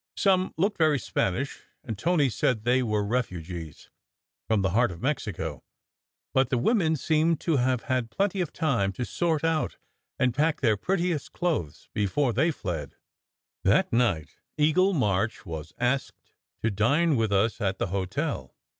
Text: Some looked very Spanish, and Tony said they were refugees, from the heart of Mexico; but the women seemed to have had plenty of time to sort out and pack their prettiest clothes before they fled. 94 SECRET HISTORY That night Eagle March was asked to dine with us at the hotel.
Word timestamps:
Some 0.17 0.55
looked 0.57 0.79
very 0.79 0.97
Spanish, 0.97 1.59
and 1.83 1.95
Tony 1.95 2.27
said 2.27 2.63
they 2.63 2.81
were 2.81 3.05
refugees, 3.05 3.91
from 4.47 4.63
the 4.63 4.71
heart 4.71 4.89
of 4.89 4.99
Mexico; 4.99 5.63
but 6.33 6.49
the 6.49 6.57
women 6.57 6.95
seemed 6.95 7.39
to 7.41 7.57
have 7.57 7.83
had 7.83 8.09
plenty 8.09 8.41
of 8.41 8.51
time 8.51 8.93
to 8.93 9.05
sort 9.05 9.43
out 9.43 9.77
and 10.17 10.33
pack 10.33 10.59
their 10.61 10.75
prettiest 10.75 11.33
clothes 11.33 11.87
before 11.93 12.33
they 12.33 12.49
fled. 12.49 12.95
94 13.63 13.63
SECRET 13.63 13.75
HISTORY 13.75 13.75
That 13.75 13.93
night 13.95 14.29
Eagle 14.57 14.93
March 14.95 15.45
was 15.45 15.71
asked 15.77 16.33
to 16.63 16.71
dine 16.71 17.15
with 17.15 17.31
us 17.31 17.61
at 17.61 17.77
the 17.77 17.89
hotel. 17.93 18.55